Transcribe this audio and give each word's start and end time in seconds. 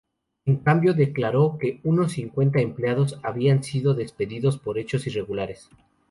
En 0.45 0.55
cambio, 0.57 0.95
declaró 0.95 1.59
que 1.59 1.79
unos 1.83 2.13
cincuenta 2.13 2.59
empleados 2.59 3.19
habían 3.21 3.61
sido 3.63 3.93
despedidos 3.93 4.57
por 4.57 4.79
hechos 4.79 5.05
irregulares. 5.05 5.69